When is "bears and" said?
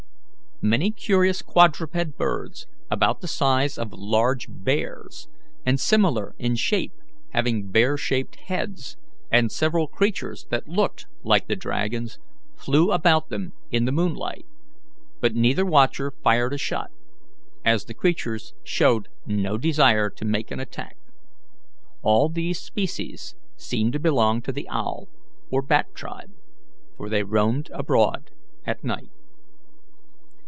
4.47-5.79